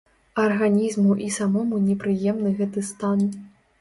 [0.43, 3.19] Арганізму і самому непрыемны гэты стан.